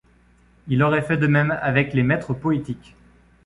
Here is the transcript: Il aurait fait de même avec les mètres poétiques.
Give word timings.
Il 0.67 0.81
aurait 0.81 1.03
fait 1.03 1.17
de 1.19 1.27
même 1.27 1.51
avec 1.61 1.93
les 1.93 2.01
mètres 2.01 2.33
poétiques. 2.33 2.95